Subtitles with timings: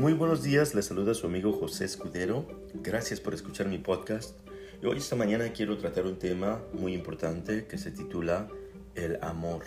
[0.00, 2.46] Muy buenos días, les saluda su amigo José Escudero.
[2.72, 4.34] Gracias por escuchar mi podcast.
[4.82, 8.48] Hoy esta mañana quiero tratar un tema muy importante que se titula
[8.94, 9.64] El amor.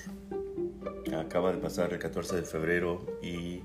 [1.16, 3.62] Acaba de pasar el 14 de febrero y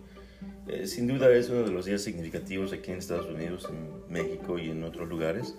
[0.66, 4.58] eh, sin duda es uno de los días significativos aquí en Estados Unidos, en México
[4.58, 5.54] y en otros lugares.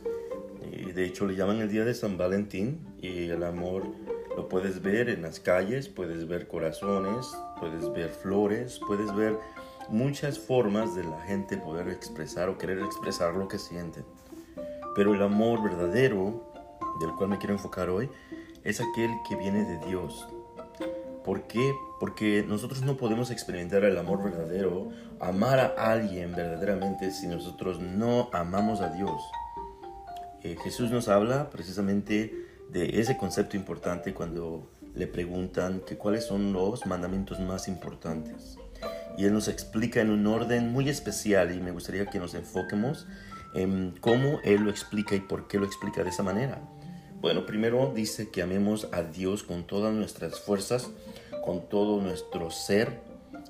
[0.71, 3.87] Y de hecho le llaman el día de San Valentín y el amor
[4.37, 7.25] lo puedes ver en las calles, puedes ver corazones,
[7.59, 9.39] puedes ver flores, puedes ver
[9.91, 14.05] muchas formas de la gente poder expresar o querer expresar lo que sienten.
[14.95, 16.51] Pero el amor verdadero,
[16.99, 18.09] del cual me quiero enfocar hoy,
[18.63, 20.27] es aquel que viene de Dios.
[21.23, 21.73] ¿Por qué?
[21.99, 24.89] Porque nosotros no podemos experimentar el amor verdadero,
[25.19, 29.21] amar a alguien verdaderamente si nosotros no amamos a Dios.
[30.41, 32.33] Eh, Jesús nos habla precisamente
[32.69, 38.57] de ese concepto importante cuando le preguntan que cuáles son los mandamientos más importantes.
[39.17, 43.07] Y Él nos explica en un orden muy especial y me gustaría que nos enfoquemos
[43.53, 46.61] en cómo Él lo explica y por qué lo explica de esa manera.
[47.21, 50.89] Bueno, primero dice que amemos a Dios con todas nuestras fuerzas,
[51.43, 53.01] con todo nuestro ser,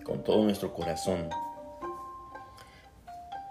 [0.03, 1.29] con todo nuestro corazón.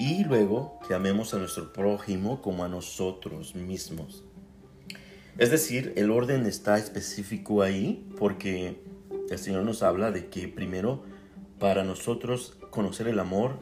[0.01, 4.25] Y luego que amemos a nuestro prójimo como a nosotros mismos.
[5.39, 8.83] Es decir, el orden está específico ahí porque
[9.31, 11.05] el Señor nos habla de que primero
[11.59, 13.59] para nosotros conocer el amor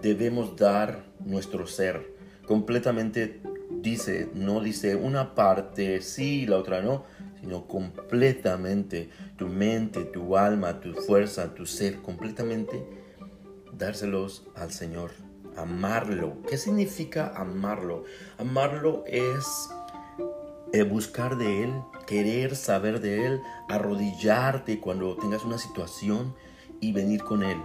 [0.00, 2.12] debemos dar nuestro ser
[2.46, 3.40] completamente
[3.70, 7.04] dice, no dice una parte sí, la otra no,
[7.40, 12.86] sino completamente tu mente, tu alma, tu fuerza, tu ser, completamente
[13.72, 15.10] dárselos al Señor,
[15.56, 16.36] amarlo.
[16.48, 18.04] ¿Qué significa amarlo?
[18.38, 19.70] Amarlo es
[20.72, 21.72] eh, buscar de Él,
[22.06, 26.34] querer saber de Él, arrodillarte cuando tengas una situación
[26.82, 27.56] y venir con Él.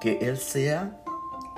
[0.00, 0.96] Que Él sea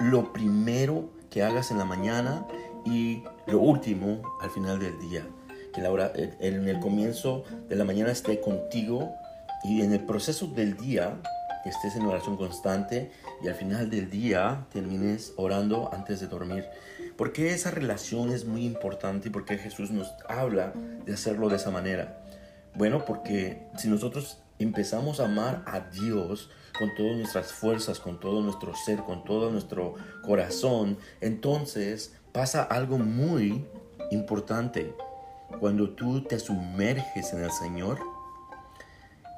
[0.01, 2.45] lo primero que hagas en la mañana
[2.85, 5.25] y lo último al final del día.
[5.73, 9.13] Que la hora, en el comienzo de la mañana esté contigo
[9.63, 11.17] y en el proceso del día
[11.65, 16.65] estés en oración constante y al final del día termines orando antes de dormir.
[17.17, 20.73] Porque esa relación es muy importante y porque Jesús nos habla
[21.05, 22.19] de hacerlo de esa manera.
[22.75, 28.43] Bueno, porque si nosotros empezamos a amar a Dios con todas nuestras fuerzas, con todo
[28.43, 33.65] nuestro ser, con todo nuestro corazón, entonces pasa algo muy
[34.11, 34.95] importante.
[35.61, 37.99] Cuando tú te sumerges en el Señor,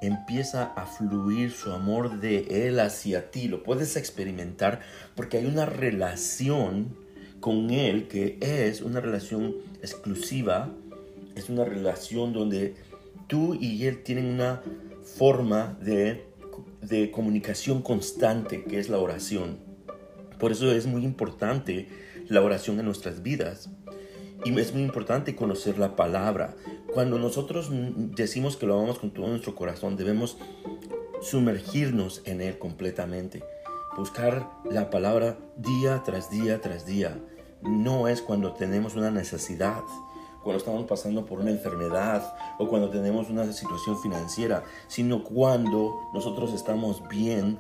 [0.01, 3.49] empieza a fluir su amor de Él hacia ti.
[3.49, 4.81] Lo puedes experimentar
[5.15, 6.97] porque hay una relación
[7.41, 10.71] con Él que es una relación exclusiva,
[11.35, 12.75] es una relación donde
[13.27, 14.63] tú y Él tienen una
[15.05, 16.27] forma de,
[16.83, 19.59] de comunicación constante, que es la oración.
[20.39, 21.89] Por eso es muy importante
[22.29, 23.71] la oración en nuestras vidas.
[24.45, 26.55] Y es muy importante conocer la palabra.
[26.93, 30.37] Cuando nosotros decimos que lo amamos con todo nuestro corazón, debemos
[31.23, 33.43] sumergirnos en Él completamente.
[33.97, 37.19] Buscar la palabra día tras día tras día.
[37.63, 39.83] No es cuando tenemos una necesidad,
[40.45, 46.53] cuando estamos pasando por una enfermedad o cuando tenemos una situación financiera, sino cuando nosotros
[46.53, 47.59] estamos bien,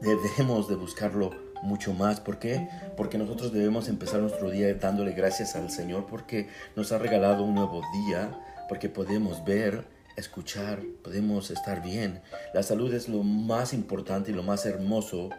[0.00, 1.30] debemos de buscarlo
[1.62, 2.20] mucho más.
[2.20, 2.68] ¿Por qué?
[2.96, 7.54] Porque nosotros debemos empezar nuestro día dándole gracias al Señor porque nos ha regalado un
[7.54, 8.38] nuevo día,
[8.68, 9.84] porque podemos ver,
[10.16, 12.20] escuchar, podemos estar bien.
[12.52, 15.30] La salud es lo más importante y lo más hermoso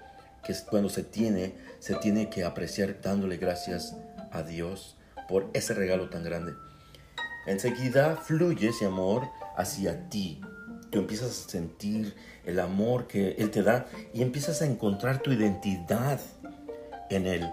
[0.44, 3.96] que cuando se tiene, se tiene que apreciar dándole gracias
[4.32, 4.96] a Dios
[5.32, 6.54] por ese regalo tan grande.
[7.48, 10.42] Enseguida fluye ese amor hacia ti.
[10.92, 12.14] Tú empiezas a sentir
[12.46, 16.20] el amor que Él te da y empiezas a encontrar tu identidad
[17.10, 17.50] en Él.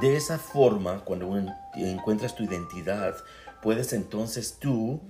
[0.00, 1.36] De esa forma, cuando
[1.74, 3.16] encuentras tu identidad,
[3.62, 5.00] puedes entonces tú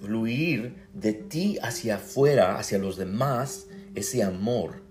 [0.00, 4.83] fluir de ti hacia afuera, hacia los demás, ese amor.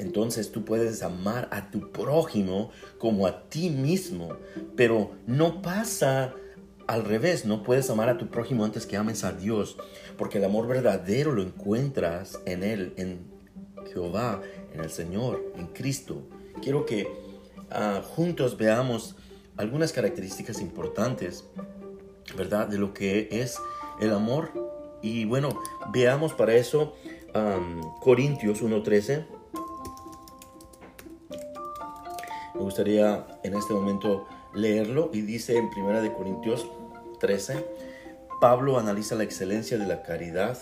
[0.00, 4.30] Entonces tú puedes amar a tu prójimo como a ti mismo,
[4.74, 6.34] pero no pasa
[6.86, 9.76] al revés, no puedes amar a tu prójimo antes que ames a Dios,
[10.16, 13.26] porque el amor verdadero lo encuentras en Él, en
[13.92, 14.40] Jehová,
[14.72, 16.22] en el Señor, en Cristo.
[16.62, 17.06] Quiero que
[17.70, 19.16] ah, juntos veamos
[19.58, 21.44] algunas características importantes,
[22.38, 22.68] ¿verdad?
[22.68, 23.58] De lo que es
[24.00, 24.50] el amor.
[25.02, 25.50] Y bueno,
[25.92, 26.94] veamos para eso
[28.00, 29.39] Corintios 1.13.
[32.60, 36.68] Me gustaría en este momento leerlo y dice en Primera de Corintios
[37.18, 37.64] 13,
[38.38, 40.58] Pablo analiza la excelencia de la caridad.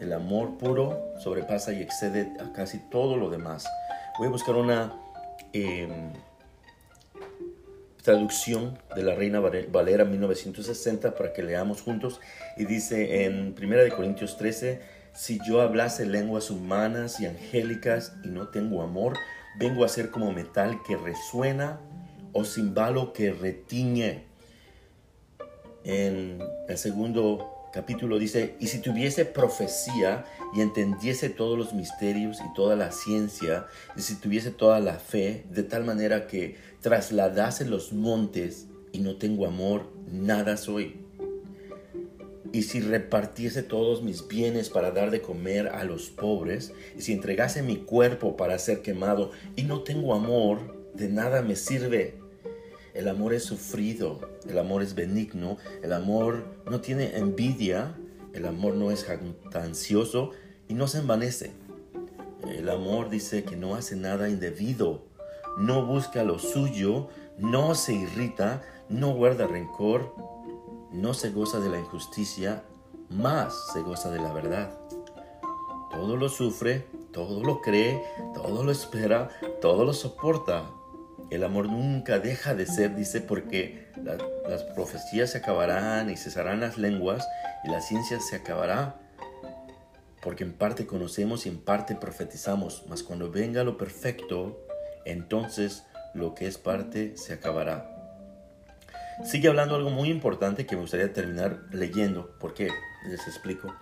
[0.00, 3.66] El amor puro sobrepasa y excede a casi todo lo demás.
[4.20, 4.92] Voy a buscar una
[5.52, 6.12] em,
[8.00, 12.20] traducción de la Reina Valera 1960 para que leamos juntos.
[12.56, 14.80] Y dice en 1 Corintios 13,
[15.12, 19.14] si yo hablase lenguas humanas y angélicas y no tengo amor,
[19.58, 21.80] vengo a ser como metal que resuena
[22.32, 24.24] o cimbalo que retiñe.
[25.84, 30.24] En el segundo capítulo dice, y si tuviese profecía
[30.54, 33.66] y entendiese todos los misterios y toda la ciencia,
[33.96, 39.16] y si tuviese toda la fe, de tal manera que trasladase los montes y no
[39.16, 41.03] tengo amor, nada soy.
[42.54, 47.12] Y si repartiese todos mis bienes para dar de comer a los pobres, y si
[47.12, 52.14] entregase mi cuerpo para ser quemado y no tengo amor, de nada me sirve.
[52.94, 57.96] El amor es sufrido, el amor es benigno, el amor no tiene envidia,
[58.34, 60.30] el amor no es jactancioso
[60.68, 61.50] y no se envanece.
[62.56, 65.02] El amor dice que no hace nada indebido,
[65.58, 70.14] no busca lo suyo, no se irrita, no guarda rencor,
[70.94, 72.62] no se goza de la injusticia,
[73.10, 74.70] más se goza de la verdad.
[75.90, 78.00] Todo lo sufre, todo lo cree,
[78.32, 79.28] todo lo espera,
[79.60, 80.64] todo lo soporta.
[81.30, 83.88] El amor nunca deja de ser, dice, porque
[84.48, 87.26] las profecías se acabarán y cesarán las lenguas
[87.64, 89.00] y la ciencia se acabará.
[90.22, 94.64] Porque en parte conocemos y en parte profetizamos, mas cuando venga lo perfecto,
[95.04, 95.82] entonces
[96.14, 97.93] lo que es parte se acabará.
[99.22, 102.68] Sigue hablando algo muy importante que me gustaría terminar leyendo, porque
[103.06, 103.74] les explico.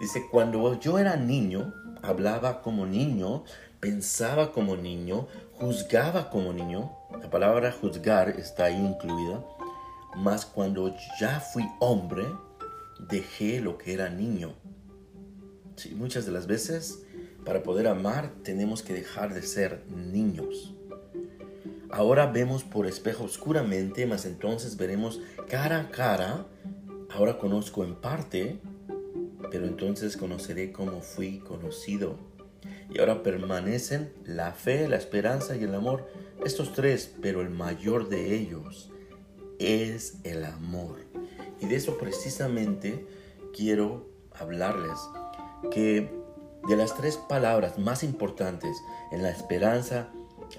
[0.00, 3.44] Dice, cuando yo era niño, hablaba como niño,
[3.78, 6.90] pensaba como niño, juzgaba como niño,
[7.20, 9.44] la palabra juzgar está ahí incluida,
[10.16, 12.24] mas cuando ya fui hombre,
[12.98, 14.54] dejé lo que era niño.
[15.76, 17.02] Sí, muchas de las veces,
[17.44, 20.74] para poder amar, tenemos que dejar de ser niños.
[21.92, 26.46] Ahora vemos por espejo oscuramente, mas entonces veremos cara a cara.
[27.10, 28.60] Ahora conozco en parte,
[29.50, 32.16] pero entonces conoceré como fui conocido.
[32.88, 36.08] Y ahora permanecen la fe, la esperanza y el amor.
[36.44, 38.90] Estos tres, pero el mayor de ellos
[39.58, 41.00] es el amor.
[41.60, 43.04] Y de eso precisamente
[43.54, 44.98] quiero hablarles.
[45.72, 46.10] Que
[46.68, 48.76] de las tres palabras más importantes
[49.10, 50.10] en la esperanza,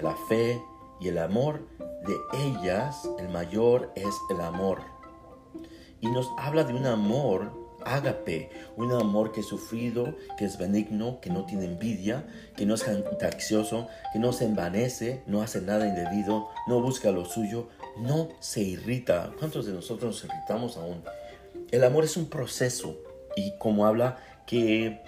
[0.01, 0.61] la fe
[1.01, 1.67] y el amor,
[2.05, 2.15] de
[2.45, 4.79] ellas el mayor es el amor.
[5.99, 7.51] Y nos habla de un amor
[7.83, 12.25] ágape, un amor que es sufrido, que es benigno, que no tiene envidia,
[12.55, 17.25] que no es jactancioso, que no se envanece, no hace nada indebido, no busca lo
[17.25, 19.31] suyo, no se irrita.
[19.39, 21.03] ¿Cuántos de nosotros nos irritamos aún?
[21.71, 22.97] El amor es un proceso
[23.35, 25.01] y como habla que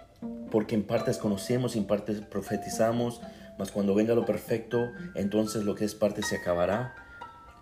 [0.51, 3.21] porque en partes conocemos en partes profetizamos,
[3.57, 6.95] mas cuando venga lo perfecto, entonces lo que es parte se acabará.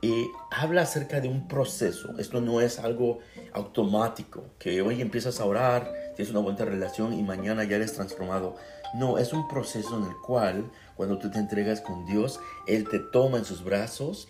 [0.01, 2.17] Y habla acerca de un proceso.
[2.17, 3.19] Esto no es algo
[3.53, 8.55] automático, que hoy empiezas a orar, tienes una buena relación y mañana ya eres transformado.
[8.95, 12.99] No, es un proceso en el cual cuando tú te entregas con Dios, Él te
[12.99, 14.27] toma en sus brazos,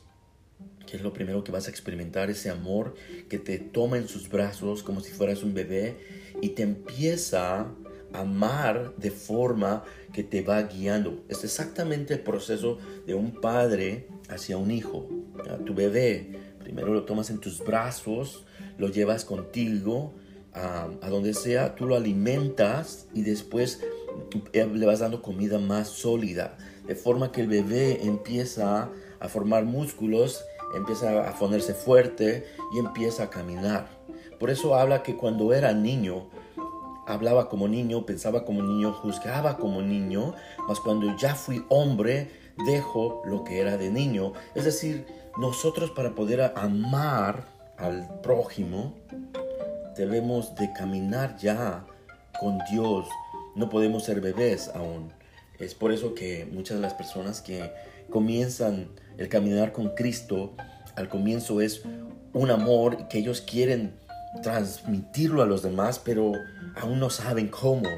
[0.86, 2.96] que es lo primero que vas a experimentar, ese amor
[3.30, 5.98] que te toma en sus brazos como si fueras un bebé
[6.42, 7.68] y te empieza
[8.14, 11.24] amar de forma que te va guiando.
[11.30, 15.08] Es exactamente el proceso de un padre hacia un hijo.
[15.50, 18.46] A tu bebé, primero lo tomas en tus brazos,
[18.78, 20.14] lo llevas contigo
[20.54, 23.82] a, donde sea, tú lo alimentas y después
[24.54, 26.58] eh, le vas dando comida más sólida,
[26.88, 30.44] de forma que el bebé empieza a formar músculos,
[30.76, 33.88] empieza a ponerse fuerte y empieza a caminar.
[34.40, 36.30] Por eso habla que cuando era niño,
[37.12, 40.34] hablaba como niño, pensaba como niño, juzgaba como niño,
[40.68, 42.32] mas cuando ya fui hombre,
[42.66, 44.34] dejo lo que era de niño.
[44.56, 45.06] Es decir,
[45.38, 47.46] nosotros para poder amar
[47.78, 48.94] al prójimo,
[49.96, 51.86] debemos de caminar ya
[52.40, 53.08] con Dios.
[53.56, 55.12] No podemos ser bebés aún.
[55.60, 57.72] Es por eso que muchas de las personas que
[58.10, 60.54] comienzan el caminar con Cristo,
[60.96, 61.84] al comienzo es
[62.34, 63.94] un amor que ellos quieren
[64.42, 66.34] transmitirlo a los demás, pero
[66.76, 67.90] aún no saben cómo.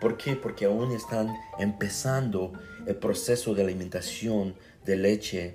[0.00, 0.36] ¿Por qué?
[0.36, 2.52] Porque aún están empezando
[2.86, 4.54] el proceso de alimentación
[4.84, 5.52] de leche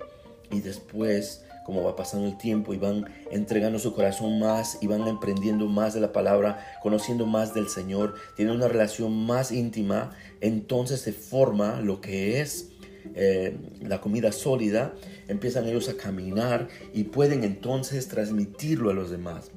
[0.50, 5.06] y después, como va pasando el tiempo y van entregando su corazón más y van
[5.06, 10.10] emprendiendo más de la palabra, conociendo más del Señor, tienen una relación más íntima,
[10.40, 12.68] entonces se forma lo que es
[13.14, 14.94] eh, la comida sólida,
[15.28, 19.50] empiezan ellos a caminar y pueden entonces transmitirlo a los demás.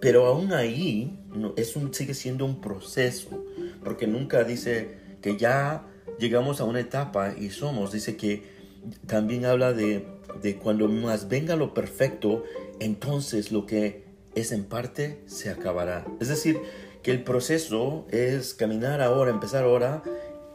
[0.00, 1.18] Pero aún ahí
[1.56, 3.44] es un, sigue siendo un proceso,
[3.82, 5.86] porque nunca dice que ya
[6.18, 8.42] llegamos a una etapa y somos, dice que
[9.06, 10.06] también habla de,
[10.42, 12.44] de cuando más venga lo perfecto,
[12.80, 16.04] entonces lo que es en parte se acabará.
[16.20, 16.60] Es decir,
[17.02, 20.02] que el proceso es caminar ahora, empezar ahora,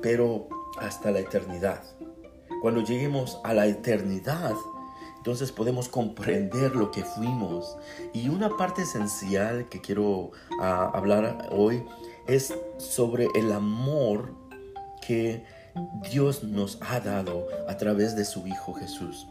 [0.01, 1.83] pero hasta la eternidad.
[2.61, 4.53] Cuando lleguemos a la eternidad,
[5.19, 7.77] entonces podemos comprender lo que fuimos.
[8.13, 11.83] Y una parte esencial que quiero ah, hablar hoy
[12.25, 14.33] es sobre el amor
[15.05, 15.43] que
[16.09, 19.27] Dios nos ha dado a través de su Hijo Jesús.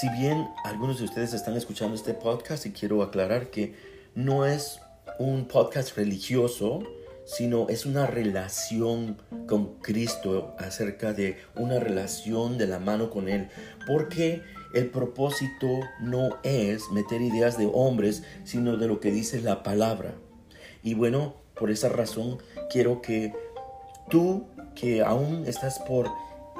[0.00, 3.76] Si bien algunos de ustedes están escuchando este podcast y quiero aclarar que
[4.16, 4.80] no es
[5.20, 6.82] un podcast religioso,
[7.24, 13.48] sino es una relación con Cristo acerca de una relación de la mano con Él.
[13.86, 14.42] Porque
[14.74, 20.14] el propósito no es meter ideas de hombres, sino de lo que dice la palabra.
[20.82, 22.38] Y bueno, por esa razón
[22.70, 23.32] quiero que
[24.10, 26.10] tú que aún estás por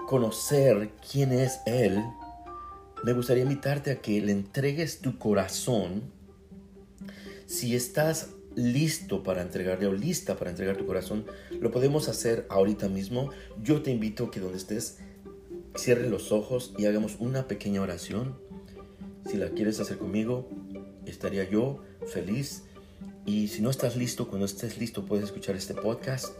[0.07, 2.03] conocer quién es Él,
[3.05, 6.05] me gustaría invitarte a que le entregues tu corazón.
[7.47, 11.27] Si estás listo para entregarle o lista para entregar tu corazón,
[11.61, 13.31] lo podemos hacer ahorita mismo.
[13.63, 14.99] Yo te invito a que donde estés,
[15.77, 18.37] cierre los ojos y hagamos una pequeña oración.
[19.27, 20.49] Si la quieres hacer conmigo,
[21.07, 22.65] estaría yo feliz.
[23.27, 26.35] Y si no estás listo, cuando estés listo puedes escuchar este podcast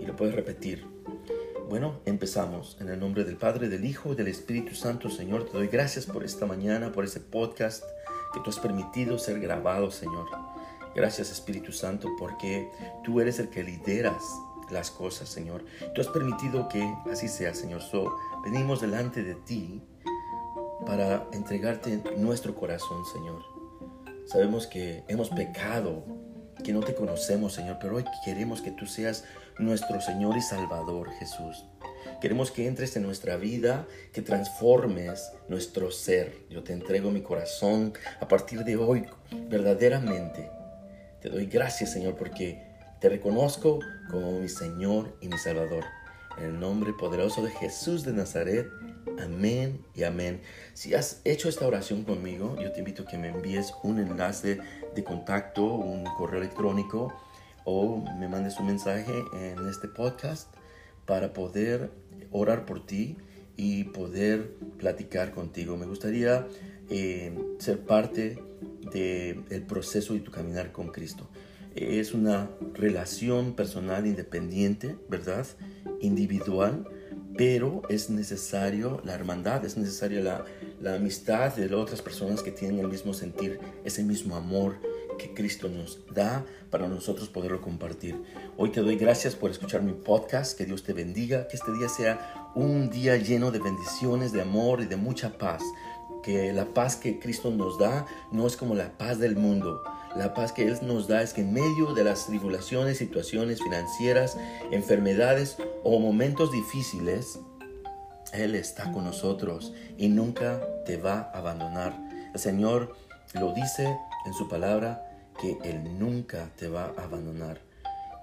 [0.00, 0.84] y lo puedes repetir.
[1.68, 2.76] Bueno, empezamos.
[2.80, 6.06] En el nombre del Padre, del Hijo y del Espíritu Santo, Señor, te doy gracias
[6.06, 7.84] por esta mañana, por este podcast
[8.32, 10.26] que tú has permitido ser grabado, Señor.
[10.94, 12.68] Gracias, Espíritu Santo, porque
[13.04, 14.22] tú eres el que lideras
[14.70, 15.64] las cosas, Señor.
[15.94, 17.82] Tú has permitido que así sea, Señor.
[17.82, 19.82] So, venimos delante de ti
[20.86, 23.42] para entregarte nuestro corazón, Señor.
[24.26, 26.04] Sabemos que hemos pecado,
[26.64, 29.24] que no te conocemos, Señor, pero hoy queremos que tú seas
[29.58, 31.64] nuestro Señor y Salvador Jesús.
[32.20, 36.34] Queremos que entres en nuestra vida, que transformes nuestro ser.
[36.50, 39.06] Yo te entrego mi corazón a partir de hoy,
[39.48, 40.50] verdaderamente.
[41.20, 42.62] Te doy gracias, Señor, porque
[43.00, 43.80] te reconozco
[44.10, 45.84] como mi Señor y mi Salvador.
[46.38, 48.70] En el nombre poderoso de Jesús de Nazaret.
[49.22, 50.40] Amén y amén.
[50.74, 54.60] Si has hecho esta oración conmigo, yo te invito a que me envíes un enlace
[54.94, 57.12] de contacto, un correo electrónico
[57.64, 60.52] o me mandes un mensaje en este podcast
[61.06, 61.90] para poder
[62.30, 63.16] orar por ti
[63.56, 65.76] y poder platicar contigo.
[65.76, 66.46] Me gustaría
[66.88, 68.42] eh, ser parte
[68.92, 71.28] del proceso de tu caminar con Cristo.
[71.74, 75.46] Es una relación personal independiente, ¿verdad?
[76.00, 76.86] Individual,
[77.36, 80.44] pero es necesario la hermandad, es necesaria la,
[80.80, 84.76] la amistad de otras personas que tienen el mismo sentir, ese mismo amor,
[85.20, 88.16] que Cristo nos da para nosotros poderlo compartir.
[88.56, 91.88] Hoy te doy gracias por escuchar mi podcast, que Dios te bendiga, que este día
[91.88, 95.62] sea un día lleno de bendiciones, de amor y de mucha paz.
[96.22, 99.82] Que la paz que Cristo nos da no es como la paz del mundo.
[100.16, 104.36] La paz que Él nos da es que en medio de las tribulaciones, situaciones financieras,
[104.72, 107.38] enfermedades o momentos difíciles,
[108.32, 111.96] Él está con nosotros y nunca te va a abandonar.
[112.34, 112.96] El Señor
[113.34, 115.06] lo dice en su palabra
[115.40, 117.60] que Él nunca te va a abandonar.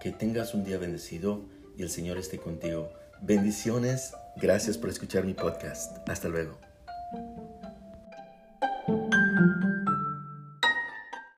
[0.02, 1.42] Que tengas un día bendecido
[1.78, 2.90] y el Señor esté contigo.
[3.22, 4.14] Bendiciones.
[4.36, 5.98] Gracias por escuchar mi podcast.
[6.08, 6.67] Hasta luego.